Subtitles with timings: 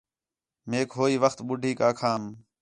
[0.69, 2.21] میک ہوئی وخت ٻُڈھیک آکھام